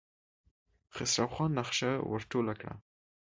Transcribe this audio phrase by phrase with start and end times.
[0.93, 2.73] خسرو خان نخشه ور ټوله کړه.